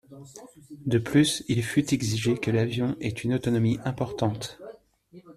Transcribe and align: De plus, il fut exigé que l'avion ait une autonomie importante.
De 0.87 0.97
plus, 0.97 1.43
il 1.47 1.63
fut 1.63 1.93
exigé 1.93 2.35
que 2.35 2.49
l'avion 2.49 2.95
ait 3.01 3.09
une 3.21 3.35
autonomie 3.35 3.77
importante. 3.85 4.59